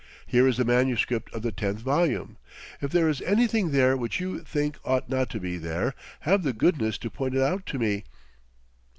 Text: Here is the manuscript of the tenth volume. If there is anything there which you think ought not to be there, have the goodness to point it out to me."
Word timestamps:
Here 0.25 0.47
is 0.47 0.57
the 0.57 0.65
manuscript 0.65 1.31
of 1.31 1.43
the 1.43 1.51
tenth 1.51 1.77
volume. 1.77 2.37
If 2.81 2.91
there 2.91 3.07
is 3.07 3.21
anything 3.21 3.69
there 3.69 3.95
which 3.95 4.19
you 4.19 4.39
think 4.39 4.79
ought 4.83 5.09
not 5.09 5.29
to 5.29 5.39
be 5.39 5.59
there, 5.59 5.93
have 6.21 6.41
the 6.41 6.53
goodness 6.53 6.97
to 6.97 7.11
point 7.11 7.35
it 7.35 7.41
out 7.43 7.67
to 7.67 7.77
me." 7.77 8.05